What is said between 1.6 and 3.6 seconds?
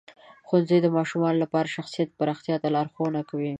د شخصیت پراختیا ته لارښوونه کوي.